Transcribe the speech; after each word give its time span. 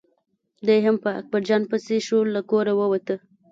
دی 0.65 0.79
هم 0.85 0.95
په 1.03 1.09
اکبر 1.19 1.41
جان 1.49 1.63
پسې 1.71 1.97
شو 2.07 2.19
له 2.33 2.41
کوره 2.49 2.73
ووت. 2.79 3.07